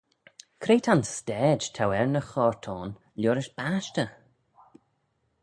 [0.61, 4.11] Cre ta'n stayd t'ou er ny choyrt ayn liorish bashtey?